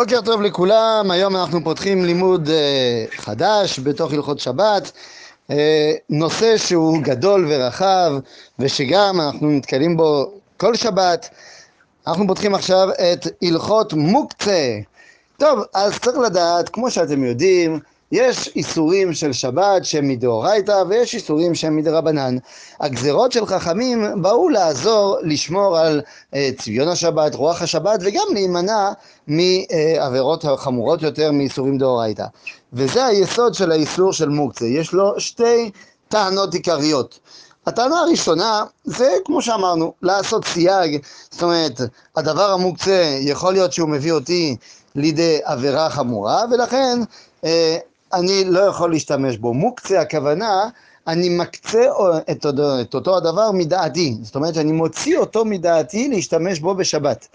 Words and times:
בוקר 0.00 0.20
טוב 0.20 0.42
לכולם, 0.42 1.10
היום 1.10 1.36
אנחנו 1.36 1.64
פותחים 1.64 2.04
לימוד 2.04 2.48
uh, 2.48 3.16
חדש 3.16 3.78
בתוך 3.78 4.12
הלכות 4.12 4.40
שבת, 4.40 4.92
uh, 5.48 5.54
נושא 6.10 6.56
שהוא 6.56 6.98
גדול 7.02 7.46
ורחב 7.50 8.12
ושגם 8.58 9.20
אנחנו 9.20 9.50
נתקלים 9.50 9.96
בו 9.96 10.32
כל 10.56 10.74
שבת. 10.74 11.28
אנחנו 12.06 12.26
פותחים 12.26 12.54
עכשיו 12.54 12.88
את 12.90 13.26
הלכות 13.42 13.92
מוקצה. 13.92 14.78
טוב, 15.38 15.60
אז 15.74 15.98
צריך 15.98 16.18
לדעת, 16.18 16.68
כמו 16.68 16.90
שאתם 16.90 17.24
יודעים, 17.24 17.80
יש 18.12 18.50
איסורים 18.56 19.14
של 19.14 19.32
שבת 19.32 19.84
שהם 19.84 20.08
מדאורייתא 20.08 20.82
ויש 20.88 21.14
איסורים 21.14 21.54
שהם 21.54 21.76
מדרבנן. 21.76 22.36
הגזרות 22.80 23.32
של 23.32 23.46
חכמים 23.46 24.22
באו 24.22 24.48
לעזור 24.48 25.18
לשמור 25.22 25.78
על 25.78 26.00
אה, 26.34 26.50
צביון 26.58 26.88
השבת, 26.88 27.34
רוח 27.34 27.62
השבת 27.62 28.00
וגם 28.02 28.26
להימנע 28.32 28.92
מעבירות 29.28 30.44
חמורות 30.56 31.02
יותר 31.02 31.32
מאיסורים 31.32 31.78
דאורייתא. 31.78 32.24
וזה 32.72 33.04
היסוד 33.06 33.54
של 33.54 33.72
האיסור 33.72 34.12
של 34.12 34.28
מוקצה. 34.28 34.64
יש 34.64 34.92
לו 34.92 35.20
שתי 35.20 35.70
טענות 36.08 36.54
עיקריות. 36.54 37.18
הטענה 37.66 38.00
הראשונה 38.00 38.64
זה, 38.84 39.16
כמו 39.24 39.42
שאמרנו, 39.42 39.92
לעשות 40.02 40.44
סייג, 40.44 41.02
זאת 41.30 41.42
אומרת, 41.42 41.80
הדבר 42.16 42.50
המוקצה 42.50 43.18
יכול 43.20 43.52
להיות 43.52 43.72
שהוא 43.72 43.88
מביא 43.88 44.12
אותי 44.12 44.56
לידי 44.94 45.38
עבירה 45.44 45.90
חמורה, 45.90 46.44
ולכן 46.52 46.98
אה, 47.44 47.78
אני 48.12 48.44
לא 48.44 48.60
יכול 48.60 48.90
להשתמש 48.90 49.36
בו. 49.36 49.54
מוקצה 49.54 50.00
הכוונה, 50.00 50.68
אני 51.06 51.28
מקצה 51.28 51.82
את, 52.30 52.46
את 52.80 52.94
אותו 52.94 53.16
הדבר 53.16 53.50
מדעתי, 53.52 54.16
זאת 54.22 54.34
אומרת 54.34 54.54
שאני 54.54 54.72
מוציא 54.72 55.18
אותו 55.18 55.44
מדעתי 55.44 56.08
להשתמש 56.08 56.60
בו 56.60 56.74
בשבת. 56.74 57.28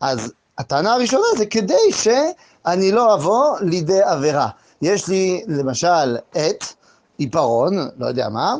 אז 0.00 0.32
הטענה 0.58 0.92
הראשונה 0.92 1.26
זה 1.36 1.46
כדי 1.46 1.92
שאני 1.92 2.92
לא 2.92 3.14
אבוא 3.14 3.58
לידי 3.60 4.02
עבירה. 4.02 4.48
יש 4.82 5.08
לי 5.08 5.44
למשל 5.48 6.16
עט, 6.34 6.64
עיפרון, 7.18 7.88
לא 7.98 8.06
יודע 8.06 8.28
מה, 8.28 8.54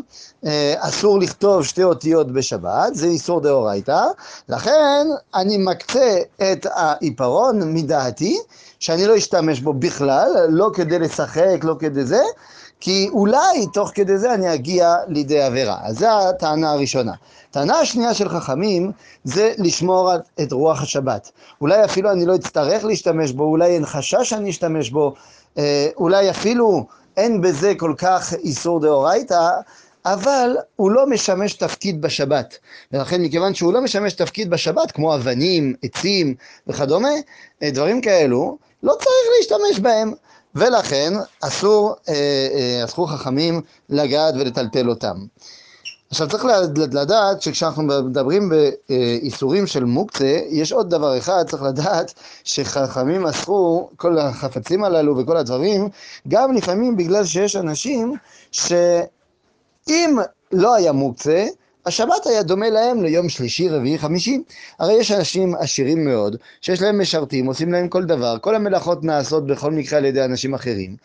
אה, 0.46 0.74
אסור 0.78 1.18
לכתוב 1.18 1.64
שתי 1.64 1.84
אותיות 1.84 2.32
בשבת, 2.32 2.94
זה 2.94 3.06
איסור 3.06 3.40
דאורייתא, 3.40 4.02
לכן 4.48 5.06
אני 5.34 5.58
מקצה 5.58 6.18
את 6.36 6.66
העיפרון 6.74 7.74
מדעתי, 7.74 8.38
שאני 8.80 9.06
לא 9.06 9.16
אשתמש 9.16 9.60
בו 9.60 9.72
בכלל, 9.72 10.30
לא 10.48 10.70
כדי 10.74 10.98
לשחק, 10.98 11.60
לא 11.62 11.74
כדי 11.78 12.04
זה, 12.04 12.22
כי 12.80 13.08
אולי 13.12 13.66
תוך 13.72 13.90
כדי 13.94 14.18
זה 14.18 14.34
אני 14.34 14.54
אגיע 14.54 14.96
לידי 15.08 15.42
עבירה. 15.42 15.78
אז 15.82 15.98
זו 15.98 16.06
הטענה 16.06 16.72
הראשונה. 16.72 17.12
הטענה 17.50 17.78
השנייה 17.78 18.14
של 18.14 18.28
חכמים 18.28 18.92
זה 19.24 19.52
לשמור 19.58 20.12
את 20.42 20.52
רוח 20.52 20.82
השבת. 20.82 21.30
אולי 21.60 21.84
אפילו 21.84 22.12
אני 22.12 22.26
לא 22.26 22.34
אצטרך 22.34 22.84
להשתמש 22.84 23.32
בו, 23.32 23.44
אולי 23.44 23.66
אין 23.66 23.86
חשש 23.86 24.30
שאני 24.30 24.50
אשתמש 24.50 24.90
בו, 24.90 25.14
אה, 25.58 25.88
אולי 25.96 26.30
אפילו 26.30 26.86
אין 27.18 27.40
בזה 27.40 27.72
כל 27.76 27.94
כך 27.98 28.32
איסור 28.32 28.80
דאורייתא, 28.80 29.50
אבל 30.04 30.56
הוא 30.76 30.90
לא 30.90 31.06
משמש 31.06 31.54
תפקיד 31.54 32.02
בשבת. 32.02 32.58
ולכן 32.92 33.22
מכיוון 33.22 33.54
שהוא 33.54 33.72
לא 33.72 33.80
משמש 33.80 34.12
תפקיד 34.12 34.50
בשבת, 34.50 34.90
כמו 34.90 35.14
אבנים, 35.14 35.74
עצים 35.82 36.34
וכדומה, 36.66 37.08
אה, 37.62 37.70
דברים 37.70 38.00
כאלו, 38.00 38.58
לא 38.82 38.92
צריך 38.92 39.28
להשתמש 39.38 39.80
בהם. 39.80 40.12
ולכן 40.54 41.12
אסור, 41.40 41.94
אה, 42.08 42.14
אה, 42.54 42.84
אסור 42.84 43.10
חכמים 43.10 43.60
לגעת 43.88 44.34
ולטלטל 44.34 44.88
אותם. 44.88 45.16
עכשיו 46.10 46.28
צריך 46.28 46.44
לדעת 46.76 47.42
שכשאנחנו 47.42 47.82
מדברים 47.82 48.48
באיסורים 48.88 49.66
של 49.66 49.84
מוקצה, 49.84 50.40
יש 50.48 50.72
עוד 50.72 50.90
דבר 50.90 51.18
אחד, 51.18 51.44
צריך 51.50 51.62
לדעת 51.62 52.14
שחכמים 52.44 53.26
אסרו 53.26 53.90
כל 53.96 54.18
החפצים 54.18 54.84
הללו 54.84 55.16
וכל 55.18 55.36
הדברים, 55.36 55.88
גם 56.28 56.52
לפעמים 56.54 56.96
בגלל 56.96 57.24
שיש 57.24 57.56
אנשים 57.56 58.14
שאם 58.52 60.18
לא 60.52 60.74
היה 60.74 60.92
מוקצה, 60.92 61.46
השבת 61.88 62.26
היה 62.26 62.42
דומה 62.42 62.70
להם 62.70 63.02
ליום 63.02 63.28
שלישי, 63.28 63.68
רביעי, 63.68 63.98
חמישי. 63.98 64.42
הרי 64.78 64.92
יש 64.94 65.12
אנשים 65.12 65.54
עשירים 65.54 66.04
מאוד, 66.04 66.36
שיש 66.60 66.82
להם 66.82 67.00
משרתים, 67.00 67.46
עושים 67.46 67.72
להם 67.72 67.88
כל 67.88 68.04
דבר, 68.04 68.36
כל 68.40 68.54
המלאכות 68.54 69.04
נעשות 69.04 69.46
בכל 69.46 69.70
מקרה 69.70 69.98
על 69.98 70.04
ידי 70.04 70.24
אנשים 70.24 70.54
אחרים. 70.54 70.96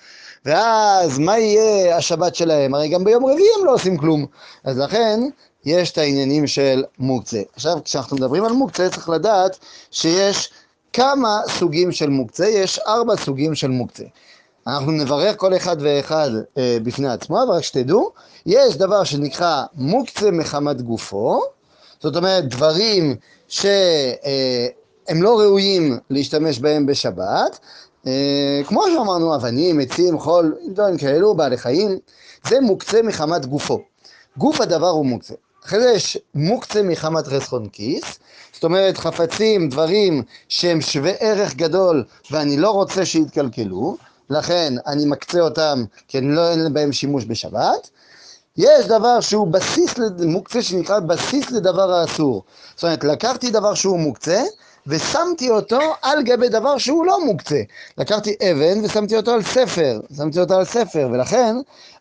ואז 0.45 1.19
מה 1.19 1.39
יהיה 1.39 1.97
השבת 1.97 2.35
שלהם? 2.35 2.73
הרי 2.73 2.89
גם 2.89 3.03
ביום 3.03 3.25
רביעי 3.25 3.47
הם 3.59 3.65
לא 3.65 3.73
עושים 3.73 3.97
כלום. 3.97 4.25
אז 4.63 4.77
לכן, 4.77 5.19
יש 5.65 5.91
את 5.91 5.97
העניינים 5.97 6.47
של 6.47 6.83
מוקצה. 6.99 7.41
עכשיו, 7.53 7.77
כשאנחנו 7.85 8.17
מדברים 8.17 8.45
על 8.45 8.51
מוקצה, 8.51 8.89
צריך 8.89 9.09
לדעת 9.09 9.57
שיש 9.91 10.49
כמה 10.93 11.39
סוגים 11.49 11.91
של 11.91 12.09
מוקצה, 12.09 12.47
יש 12.47 12.79
ארבע 12.79 13.15
סוגים 13.15 13.55
של 13.55 13.67
מוקצה. 13.67 14.03
אנחנו 14.67 14.91
נברר 14.91 15.33
כל 15.35 15.55
אחד 15.55 15.77
ואחד 15.79 16.29
אה, 16.57 16.77
בפני 16.83 17.07
עצמו, 17.07 17.43
אבל 17.43 17.51
רק 17.51 17.63
שתדעו, 17.63 18.11
יש 18.45 18.77
דבר 18.77 19.03
שנקרא 19.03 19.63
מוקצה 19.75 20.31
מחמת 20.31 20.81
גופו, 20.81 21.41
זאת 22.01 22.15
אומרת 22.15 22.47
דברים 22.47 23.15
שהם 23.47 23.67
אה, 25.09 25.21
לא 25.21 25.39
ראויים 25.39 25.97
להשתמש 26.09 26.59
בהם 26.59 26.85
בשבת, 26.85 27.59
אה, 28.07 28.61
כמו 28.67 28.83
שאמרנו, 28.95 29.35
אבנים, 29.35 29.79
עצים, 29.79 30.19
חול, 30.19 30.55
דברים 30.67 30.97
כאלו, 30.97 31.35
בעלי 31.35 31.57
חיים, 31.57 31.97
זה 32.47 32.61
מוקצה 32.61 33.01
מחמת 33.01 33.45
גופו. 33.45 33.79
גוף 34.37 34.61
הדבר 34.61 34.89
הוא 34.89 35.05
מוקצה. 35.05 35.33
אחרי 35.65 35.79
זה 35.79 35.91
יש 35.91 36.17
מוקצה 36.35 36.83
מחמת 36.83 37.27
חסכון 37.27 37.67
כיס, 37.67 38.03
זאת 38.53 38.63
אומרת 38.63 38.97
חפצים, 38.97 39.69
דברים 39.69 40.23
שהם 40.49 40.81
שווה 40.81 41.11
ערך 41.19 41.55
גדול 41.55 42.03
ואני 42.31 42.57
לא 42.57 42.71
רוצה 42.71 43.05
שיתקלקלו, 43.05 43.97
לכן 44.33 44.73
אני 44.87 45.05
מקצה 45.05 45.39
אותם 45.39 45.83
כי 46.07 46.17
אני 46.17 46.35
לא 46.35 46.51
אין 46.51 46.73
בהם 46.73 46.91
שימוש 46.91 47.25
בשבת. 47.25 47.89
יש 48.57 48.85
דבר 48.85 49.21
שהוא 49.21 49.47
בסיס, 49.47 49.93
מוקצה 50.25 50.61
שנקרא 50.61 50.99
בסיס 50.99 51.51
לדבר 51.51 51.93
האסור. 51.93 52.43
זאת 52.75 52.83
אומרת, 52.83 53.03
לקחתי 53.03 53.51
דבר 53.51 53.73
שהוא 53.73 53.99
מוקצה, 53.99 54.43
ושמתי 54.87 55.49
אותו 55.49 55.79
על 56.01 56.23
גבי 56.23 56.49
דבר 56.49 56.77
שהוא 56.77 57.05
לא 57.05 57.25
מוקצה. 57.25 57.61
לקחתי 57.97 58.35
אבן 58.51 58.85
ושמתי 58.85 59.17
אותו 59.17 59.31
על 59.31 59.43
ספר, 59.43 59.99
שמתי 60.17 60.39
אותו 60.39 60.53
על 60.53 60.65
ספר, 60.65 61.09
ולכן 61.11 61.55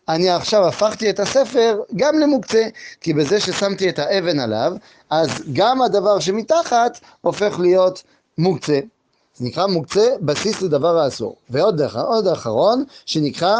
אני 0.09 0.29
עכשיו 0.29 0.67
הפכתי 0.67 1.09
את 1.09 1.19
הספר 1.19 1.79
גם 1.95 2.19
למוקצה, 2.19 2.63
כי 3.01 3.13
בזה 3.13 3.39
ששמתי 3.39 3.89
את 3.89 3.99
האבן 3.99 4.39
עליו, 4.39 4.73
אז 5.09 5.29
גם 5.53 5.81
הדבר 5.81 6.19
שמתחת 6.19 6.99
הופך 7.21 7.59
להיות 7.59 8.03
מוקצה. 8.37 8.79
זה 9.37 9.45
נקרא 9.45 9.67
מוקצה 9.67 10.09
בסיס 10.21 10.61
לדבר 10.61 10.97
האסור. 10.97 11.35
ועוד 11.49 11.81
עוד 11.81 12.27
אחרון, 12.27 12.83
שנקרא 13.05 13.55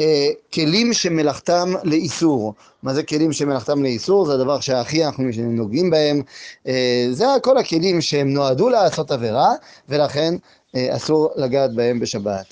אה, 0.00 0.28
כלים 0.54 0.92
שמלאכתם 0.92 1.72
לאיסור. 1.84 2.54
מה 2.82 2.94
זה 2.94 3.02
כלים 3.02 3.32
שמלאכתם 3.32 3.82
לאיסור? 3.82 4.26
זה 4.26 4.34
הדבר 4.34 4.60
שהכי 4.60 5.04
אנחנו 5.04 5.24
נוגעים 5.38 5.90
בהם. 5.90 6.22
אה, 6.66 7.06
זה 7.10 7.24
כל 7.42 7.58
הכלים 7.58 8.00
שהם 8.00 8.34
נועדו 8.34 8.68
לעשות 8.68 9.10
עבירה, 9.10 9.48
ולכן 9.88 10.34
אה, 10.74 10.96
אסור 10.96 11.30
לגעת 11.36 11.74
בהם 11.74 12.00
בשבת. 12.00 12.46